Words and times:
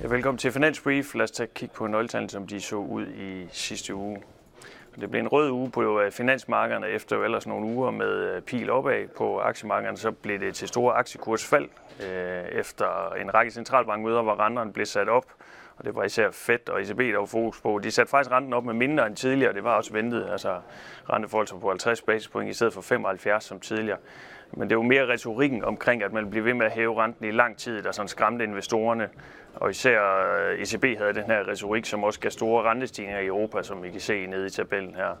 Velkommen 0.00 0.38
til 0.38 0.52
Finansbrief. 0.52 1.14
Lad 1.14 1.24
os 1.24 1.30
tage 1.30 1.46
kig 1.54 1.70
på 1.70 1.86
nøgletallene, 1.86 2.30
som 2.30 2.46
de 2.46 2.60
så 2.60 2.76
ud 2.76 3.06
i 3.06 3.46
sidste 3.52 3.94
uge. 3.94 4.22
Det 5.00 5.10
blev 5.10 5.20
en 5.20 5.28
rød 5.28 5.50
uge 5.50 5.70
på 5.70 6.00
øh, 6.00 6.12
finansmarkederne 6.12 6.88
efter 6.88 7.24
ellers 7.24 7.46
nogle 7.46 7.66
uger 7.66 7.90
med 7.90 8.08
øh, 8.08 8.42
pil 8.42 8.70
opad 8.70 9.08
på 9.16 9.40
aktiemarkederne. 9.40 9.96
Så 9.96 10.10
blev 10.10 10.40
det 10.40 10.54
til 10.54 10.68
store 10.68 10.94
aktiekursfald 10.94 11.68
øh, 12.02 12.44
efter 12.44 13.14
en 13.20 13.34
række 13.34 13.52
centralbankmøder, 13.52 14.22
hvor 14.22 14.40
renterne 14.40 14.72
blev 14.72 14.86
sat 14.86 15.08
op. 15.08 15.24
Og 15.78 15.84
det 15.84 15.94
var 15.94 16.04
især 16.04 16.30
Fed 16.30 16.68
og 16.68 16.82
ECB, 16.82 16.98
der 16.98 17.18
var 17.18 17.26
fokus 17.26 17.60
på. 17.60 17.80
De 17.82 17.90
satte 17.90 18.10
faktisk 18.10 18.30
renten 18.30 18.52
op 18.52 18.64
med 18.64 18.74
mindre 18.74 19.06
end 19.06 19.16
tidligere. 19.16 19.52
Det 19.52 19.64
var 19.64 19.74
også 19.74 19.92
ventet. 19.92 20.28
Altså 20.32 20.60
renteforhold 21.10 21.60
på 21.60 21.68
50 21.68 22.02
basispoint 22.02 22.50
i 22.50 22.52
stedet 22.52 22.72
for 22.72 22.80
75 22.80 23.44
som 23.44 23.60
tidligere. 23.60 23.98
Men 24.52 24.68
det 24.68 24.76
var 24.76 24.82
mere 24.82 25.08
retorikken 25.08 25.64
omkring, 25.64 26.02
at 26.02 26.12
man 26.12 26.30
blev 26.30 26.44
ved 26.44 26.54
med 26.54 26.66
at 26.66 26.72
hæve 26.72 27.02
renten 27.02 27.24
i 27.24 27.30
lang 27.30 27.56
tid, 27.56 27.82
der 27.82 27.92
sådan 27.92 28.08
skræmte 28.08 28.44
investorerne. 28.44 29.08
Og 29.54 29.70
især 29.70 30.00
øh, 30.50 30.58
ECB 30.58 30.98
havde 30.98 31.14
den 31.14 31.24
her 31.24 31.48
retorik, 31.48 31.84
som 31.84 32.04
også 32.04 32.20
gav 32.20 32.30
store 32.30 32.70
rentestigninger 32.70 33.20
i 33.20 33.26
Europa, 33.26 33.62
som 33.62 33.84
I 33.84 33.90
kan 33.90 34.00
se 34.00 34.26
nede 34.26 34.46
i 34.46 34.50
tabellen 34.50 34.94
her. 34.94 35.16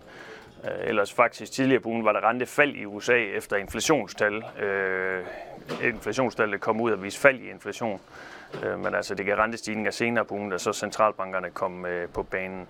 Øh, 0.64 0.88
ellers 0.88 1.12
faktisk 1.12 1.52
tidligere 1.52 1.80
på 1.80 1.88
ugen 1.88 2.04
var 2.04 2.12
der 2.12 2.28
rentefald 2.28 2.74
i 2.74 2.84
USA 2.84 3.16
efter 3.16 3.56
inflationstal. 3.56 4.44
Øh, 4.62 5.24
inflationstallet 5.82 6.60
kom 6.60 6.80
ud 6.80 6.90
og 6.90 7.02
viste 7.02 7.20
fald 7.20 7.40
i 7.40 7.50
inflation. 7.50 8.00
Øh, 8.64 8.78
men 8.80 8.94
altså 8.94 9.14
det 9.14 9.26
gav 9.26 9.36
rentestigninger 9.36 9.90
senere 9.90 10.24
på 10.24 10.34
ugen, 10.34 10.50
da 10.50 10.58
så 10.58 10.72
centralbankerne 10.72 11.50
kom 11.50 11.86
øh, 11.86 12.08
på 12.08 12.22
banen. 12.22 12.68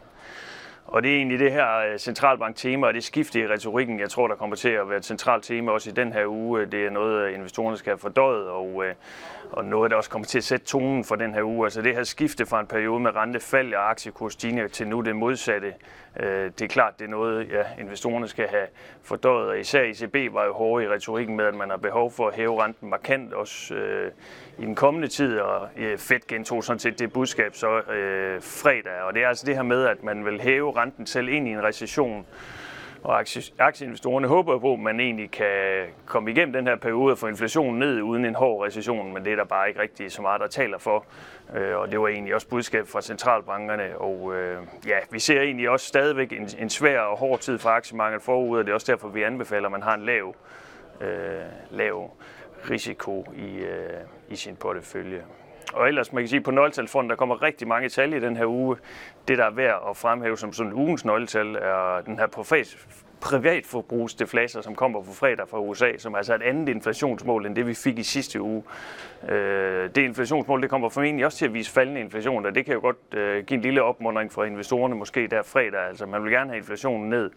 Og 0.87 1.03
det 1.03 1.13
er 1.13 1.17
egentlig 1.17 1.39
det 1.39 1.53
her 1.53 1.79
øh, 1.79 1.99
centralbanktema 1.99 2.87
og 2.87 2.95
det 2.95 3.05
skifte 3.05 3.41
i 3.41 3.47
retorikken, 3.47 4.01
jeg 4.01 4.11
tror, 4.11 4.29
der 4.29 4.35
kommer 4.35 4.57
til 4.57 4.69
at 4.69 4.89
være 4.89 4.99
et 4.99 5.05
centralt 5.05 5.45
tema 5.45 5.73
også 5.73 5.91
i 5.91 5.93
den 5.93 6.13
her 6.13 6.27
uge. 6.27 6.67
Det 6.67 6.87
er 6.87 6.91
noget, 6.91 7.21
øh, 7.21 7.35
investorerne 7.35 7.77
skal 7.77 7.91
have 7.91 7.99
fordøjet, 7.99 8.49
og, 8.49 8.85
og 9.53 9.65
noget, 9.65 9.91
der 9.91 9.97
også 9.97 10.11
kommer 10.11 10.27
til 10.27 10.39
at 10.39 10.45
sætte 10.45 10.67
tonen 10.67 11.05
for 11.05 11.17
den 11.17 11.35
her 11.35 11.43
uge. 11.43 11.67
Altså 11.67 11.83
det 11.83 11.95
her 11.95 12.05
skifte 12.05 12.47
fra 12.47 12.61
en 12.61 12.67
periode 12.67 13.01
med 13.01 13.17
rentefald 13.17 13.75
og 13.75 13.91
aktiekursstigninger 13.91 14.69
til 14.69 14.89
nu 14.89 15.01
det 15.01 15.17
modsatte. 15.17 15.75
Øh, 16.21 16.45
det 16.45 16.63
er 16.63 16.69
klart, 16.69 16.99
det 16.99 17.05
er 17.05 17.09
noget, 17.09 17.49
ja, 17.51 17.63
investorerne 17.81 18.29
skal 18.29 18.49
have 18.49 18.67
fordøjet, 19.03 19.49
og 19.49 19.61
især 19.61 19.83
ECB 19.83 20.35
var 20.35 20.45
jo 20.45 20.53
hårde 20.53 20.85
i 20.85 20.89
retorikken 20.89 21.37
med, 21.37 21.45
at 21.45 21.55
man 21.55 21.71
har 21.71 21.77
behov 21.77 22.11
for 22.11 22.29
at 22.29 22.35
hæve 22.35 22.63
renten 22.65 22.91
markant 22.91 23.33
også 23.33 23.75
øh, 23.75 24.11
i 24.59 24.63
den 24.63 24.75
kommende 24.75 25.09
tid, 25.09 25.39
og 25.39 25.69
øh, 25.77 25.99
Fed 25.99 26.27
gentog 26.29 26.65
sådan 26.65 26.81
set 26.81 26.99
det 26.99 27.13
budskab 27.13 27.55
så 27.55 27.81
øh, 27.81 28.43
fredag. 28.43 29.03
Og 29.03 29.15
det 29.15 29.23
er 29.23 29.29
altså 29.29 29.47
det 29.47 29.55
her 29.55 29.63
med, 29.63 29.87
at 29.87 30.03
man 30.03 30.25
vil 30.25 30.41
hæve 30.41 30.77
renten 30.77 31.07
selv 31.07 31.29
ind 31.29 31.49
i 31.49 31.51
en 31.51 31.63
recession, 31.63 32.27
og 33.03 33.21
aktieinvestorerne 33.59 34.29
håber 34.29 34.59
på, 34.59 34.73
at 34.73 34.79
man 34.79 35.01
egentlig 35.01 35.31
kan 35.31 35.87
komme 36.07 36.31
igennem 36.31 36.53
den 36.53 36.67
her 36.67 36.77
periode 36.77 37.13
og 37.13 37.19
få 37.19 37.27
inflationen 37.27 37.79
ned 37.79 38.03
uden 38.03 38.25
en 38.25 38.35
hård 38.35 38.67
recession, 38.67 39.13
men 39.13 39.25
det 39.25 39.33
er 39.33 39.37
der 39.37 39.45
bare 39.45 39.69
ikke 39.69 39.81
rigtig 39.81 40.13
så 40.13 40.23
meget, 40.23 40.41
der 40.41 40.47
taler 40.47 40.79
for. 40.79 41.05
Øh, 41.55 41.77
og 41.77 41.91
det 41.91 42.01
var 42.01 42.09
egentlig 42.09 42.35
også 42.35 42.49
budskab 42.49 42.87
fra 42.89 43.01
centralbankerne. 43.01 43.99
Og 43.99 44.35
øh, 44.35 44.63
ja, 44.87 44.99
vi 45.11 45.19
ser 45.19 45.41
egentlig 45.41 45.71
også 45.71 45.87
stadigvæk 45.87 46.33
en, 46.33 46.49
en 46.59 46.71
svær 46.71 47.01
og 47.01 47.19
hård 47.19 47.41
tid 47.41 47.59
for 47.59 47.69
aktiemarkedet 47.69 48.23
forud, 48.23 48.59
og 48.59 48.65
det 48.65 48.71
er 48.71 48.75
også 48.75 48.93
derfor, 48.93 49.09
vi 49.09 49.23
anbefaler, 49.23 49.67
at 49.67 49.73
man 49.73 49.83
har 49.83 49.95
en 49.95 50.03
lav, 50.03 50.35
øh, 51.01 51.09
lav 51.71 52.11
risiko 52.71 53.27
i, 53.37 53.57
øh, 53.57 54.01
i 54.29 54.37
sin 54.37 54.57
portefølje. 54.57 55.23
Og 55.73 55.89
ellers, 55.89 56.13
man 56.13 56.23
kan 56.23 56.29
sige, 56.29 56.41
på 56.41 56.51
nøgletalfonden, 56.51 57.11
der 57.11 57.17
kommer 57.17 57.43
rigtig 57.43 57.69
mange 57.69 57.89
tal 57.89 58.13
i 58.13 58.21
den 58.21 58.37
her 58.37 58.47
uge. 58.47 58.77
Det, 59.29 59.39
der 59.39 59.45
er 59.45 59.51
værd 59.51 59.87
at 59.91 59.97
fremhæve 59.97 60.39
som 60.39 60.53
sådan 60.53 60.73
ugens 60.73 61.05
nøgletal, 61.05 61.55
er 61.55 62.03
den 62.07 62.19
her 62.19 62.27
privatforbrugsdeflator, 63.21 64.61
som 64.61 64.75
kommer 64.75 65.03
på 65.03 65.13
fredag 65.13 65.49
fra 65.49 65.61
USA, 65.61 65.99
som 65.99 66.13
er 66.13 66.17
altså 66.17 66.35
et 66.35 66.43
andet 66.43 66.69
inflationsmål 66.69 67.47
end 67.47 67.57
det, 67.57 67.67
vi 67.67 67.75
fik 67.75 67.99
i 67.99 68.03
sidste 68.03 68.41
uge. 68.43 68.63
Øh, 69.29 69.91
det 69.95 70.03
inflationsmål, 70.03 70.63
det 70.63 70.71
kommer 70.71 70.89
formentlig 70.89 71.27
også 71.27 71.39
til 71.39 71.47
at 71.47 71.55
vise 71.55 71.71
faldende 71.71 72.01
inflation, 72.01 72.47
og 72.47 72.55
det 72.55 72.65
kan 72.65 72.75
jo 72.75 72.81
godt 72.81 73.15
øh, 73.15 73.45
give 73.45 73.57
en 73.57 73.63
lille 73.63 73.83
opmundring 73.83 74.33
for 74.33 74.45
investorerne 74.45 74.95
måske 74.95 75.27
der 75.27 75.43
fredag. 75.43 75.89
Altså, 75.89 76.07
man 76.07 76.25
vil 76.25 76.33
gerne 76.33 76.51
have 76.51 76.59
inflationen 76.59 77.11
ned, 77.11 77.31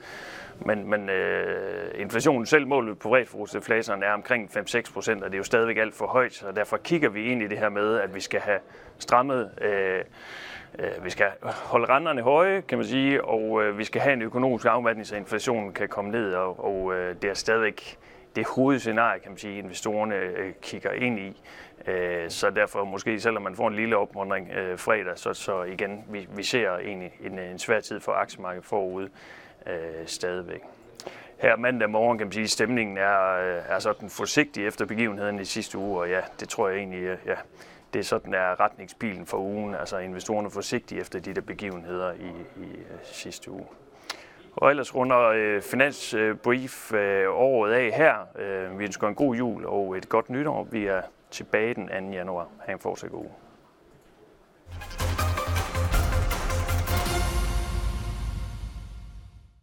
men, 0.60 0.90
men 0.90 1.10
øh, 1.10 2.02
inflationen 2.02 2.46
selv 2.46 2.68
målet 2.68 3.00
på 3.00 3.10
privatforbrugsdeflatoren 3.10 4.04
er 4.04 4.12
omkring 4.12 4.50
5-6 4.58 4.94
procent, 4.94 5.24
og 5.24 5.30
det 5.30 5.36
er 5.36 5.40
jo 5.40 5.44
stadigvæk 5.44 5.78
alt 5.78 5.96
for 5.96 6.08
højt, 6.08 6.34
så 6.34 6.52
derfor 6.56 6.78
kigger 6.78 7.10
vi 7.10 7.26
ind 7.26 7.42
i 7.42 7.48
det 7.48 7.58
her 7.58 7.70
med, 7.70 8.00
at 8.00 8.16
vi 8.16 8.20
skal 8.20 8.40
have 8.40 8.60
strammet 8.98 9.50
øh, 9.62 10.04
Øh, 10.80 11.06
vi 11.06 11.10
skal 11.10 11.28
holde 11.44 11.86
renterne 11.86 12.22
høje, 12.22 12.62
kan 12.62 12.78
man 12.78 12.88
sige, 12.88 13.26
og 13.26 13.64
øh, 13.64 13.78
vi 13.78 13.84
skal 13.84 14.02
have 14.02 14.14
en 14.14 14.22
økonomisk 14.22 14.66
afmatning, 14.66 15.08
så 15.08 15.16
inflationen 15.16 15.69
kan 15.74 15.88
komme 15.88 16.12
ned, 16.12 16.34
og, 16.34 16.66
og 16.66 16.94
øh, 16.94 17.16
det 17.22 17.30
er 17.30 17.34
stadigvæk 17.34 17.98
det 18.36 18.48
hovedscenarie, 18.48 19.20
kan 19.20 19.32
man 19.32 19.38
sige, 19.38 19.58
investorerne 19.58 20.16
øh, 20.16 20.54
kigger 20.62 20.92
ind 20.92 21.20
i. 21.20 21.42
Øh, 21.88 22.30
så 22.30 22.50
derfor 22.50 22.84
måske, 22.84 23.20
selvom 23.20 23.44
man 23.44 23.56
får 23.56 23.68
en 23.68 23.76
lille 23.76 23.98
opmuntring 23.98 24.52
øh, 24.52 24.78
fredag, 24.80 25.18
så, 25.18 25.34
så 25.34 25.64
igen, 25.64 26.06
vi, 26.10 26.28
vi 26.36 26.44
ser 26.44 26.72
egentlig 26.78 27.12
en, 27.22 27.40
en 27.40 27.60
svær 27.60 27.80
tid 27.80 28.00
for 28.00 28.12
aktiemarkedet 28.12 28.66
forud 28.66 29.10
stadigvæk. 30.06 30.62
Her 31.38 31.56
mandag 31.56 31.90
morgen 31.90 32.18
kan 32.18 32.28
man 32.28 32.32
sige, 32.32 32.44
at 32.44 32.50
stemningen 32.50 32.98
er, 32.98 33.36
er 33.70 33.80
sådan 33.80 34.10
forsigtig 34.10 34.68
efter 34.68 34.86
begivenheden 34.86 35.40
i 35.40 35.46
sidste 35.46 35.78
uge, 35.78 36.00
og 36.00 36.10
ja, 36.10 36.22
det 36.40 36.50
tror 36.50 36.70
jeg 36.70 36.78
egentlig, 36.78 37.18
ja, 37.26 37.36
det 37.94 38.00
er 38.00 38.04
sådan 38.04 38.34
er 38.34 38.60
retningspilen 38.60 39.26
for 39.26 39.38
ugen, 39.38 39.76
altså 39.76 39.98
investorerne 39.98 40.52
forsigtige 40.52 41.02
efter 41.02 41.20
de 41.20 41.34
der 41.34 41.42
begivenheder 41.42 42.14
i, 42.14 42.62
i 42.64 42.70
øh, 42.78 43.00
sidste 43.04 43.52
uge. 43.52 43.66
Og 44.56 44.70
ellers 44.70 44.96
runder 44.96 45.20
øh, 45.20 45.62
Finansbrief 45.62 46.94
øh, 46.94 47.26
året 47.30 47.74
af 47.74 47.92
her. 47.92 48.16
Øh, 48.40 48.80
vi 48.80 48.84
ønsker 48.84 49.08
en 49.08 49.16
god 49.16 49.36
jul 49.36 49.66
og 49.66 49.98
et 49.98 50.10
godt 50.10 50.30
nytår. 50.30 50.68
Vi 50.72 50.86
er 50.86 51.02
tilbage 51.32 51.74
den 51.74 51.88
2. 51.88 51.94
januar. 51.94 52.48
Ha' 52.66 52.74
en 52.74 52.80
fortsat 52.80 53.12
god 53.12 53.20
uge. 53.20 53.49